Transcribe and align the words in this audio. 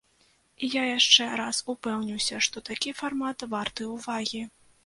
І 0.63 0.69
я 0.79 0.83
яшчэ 0.97 1.27
раз 1.41 1.59
упэўніўся, 1.75 2.41
што 2.47 2.65
такі 2.71 2.97
фармат 3.03 3.47
варты 3.53 3.93
ўвагі. 3.95 4.43